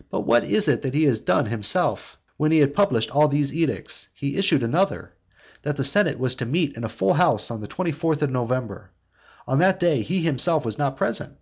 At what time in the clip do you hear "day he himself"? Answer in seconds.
9.80-10.62